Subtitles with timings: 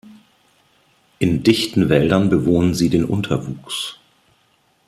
[1.19, 3.99] In dichten Wäldern bewohnen sie den Unterwuchs.